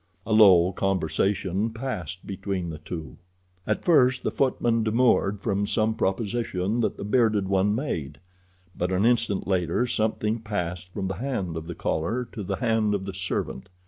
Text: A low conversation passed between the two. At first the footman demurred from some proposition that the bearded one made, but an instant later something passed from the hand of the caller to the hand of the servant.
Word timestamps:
A 0.25 0.33
low 0.33 0.71
conversation 0.71 1.69
passed 1.69 2.25
between 2.25 2.71
the 2.71 2.79
two. 2.79 3.17
At 3.67 3.85
first 3.85 4.23
the 4.23 4.31
footman 4.31 4.81
demurred 4.83 5.41
from 5.41 5.67
some 5.67 5.93
proposition 5.93 6.79
that 6.81 6.97
the 6.97 7.03
bearded 7.03 7.47
one 7.47 7.75
made, 7.75 8.17
but 8.75 8.91
an 8.91 9.05
instant 9.05 9.45
later 9.45 9.85
something 9.85 10.39
passed 10.39 10.91
from 10.91 11.07
the 11.07 11.13
hand 11.21 11.55
of 11.55 11.67
the 11.67 11.75
caller 11.75 12.27
to 12.31 12.41
the 12.41 12.55
hand 12.55 12.95
of 12.95 13.05
the 13.05 13.13
servant. 13.13 13.69